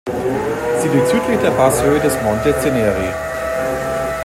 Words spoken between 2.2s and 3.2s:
Monte Ceneri.